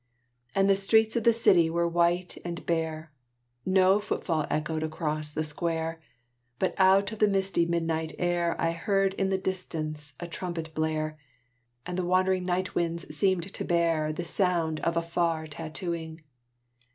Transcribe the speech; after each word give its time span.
And 0.55 0.67
the 0.67 0.75
streets 0.75 1.15
of 1.15 1.25
the 1.25 1.31
city 1.31 1.69
were 1.69 1.87
white 1.87 2.35
and 2.43 2.65
bare; 2.65 3.11
No 3.67 3.99
footfall 3.99 4.47
echoed 4.49 4.81
across 4.81 5.31
the 5.31 5.43
square; 5.43 6.01
But 6.57 6.73
out 6.79 7.11
of 7.11 7.19
the 7.19 7.27
misty 7.27 7.67
midnight 7.67 8.13
air 8.17 8.59
I 8.59 8.71
heard 8.71 9.13
in 9.13 9.29
the 9.29 9.37
distance 9.37 10.15
a 10.19 10.27
trumpet 10.27 10.73
blare, 10.73 11.19
And 11.85 11.99
the 11.99 12.03
wandering 12.07 12.45
night 12.45 12.73
winds 12.73 13.15
seemed 13.15 13.43
to 13.53 13.63
bear 13.63 14.11
The 14.11 14.23
sound 14.23 14.79
of 14.79 14.97
a 14.97 15.03
far 15.03 15.45
tattooing. 15.45 16.21